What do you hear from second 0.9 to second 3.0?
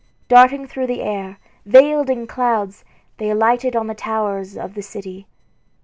air, veiled in clouds,